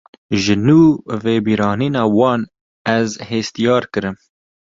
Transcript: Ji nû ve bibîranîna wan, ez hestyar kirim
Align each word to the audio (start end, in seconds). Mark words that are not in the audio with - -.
Ji 0.41 0.55
nû 0.65 0.77
ve 1.23 1.35
bibîranîna 1.45 2.03
wan, 2.17 2.41
ez 2.97 3.09
hestyar 3.29 3.83
kirim 3.93 4.15